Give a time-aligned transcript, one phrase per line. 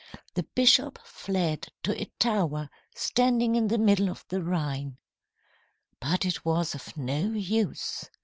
[0.33, 4.97] The bishop fled to a tower standing in the middle of the Rhine.
[5.99, 8.09] But it was of no use!